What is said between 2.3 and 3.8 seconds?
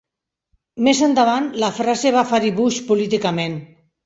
ferir Bush políticament.